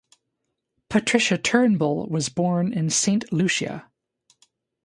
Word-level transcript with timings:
Patricia 0.89 1.37
Turnbull 1.37 2.07
was 2.09 2.27
born 2.27 2.73
in 2.73 2.89
Saint 2.89 3.31
Lucia. 3.31 3.91